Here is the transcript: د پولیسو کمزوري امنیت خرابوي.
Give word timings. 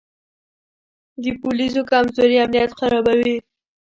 د 1.23 1.23
پولیسو 1.41 1.81
کمزوري 1.91 2.35
امنیت 2.45 2.71
خرابوي. 2.79 3.35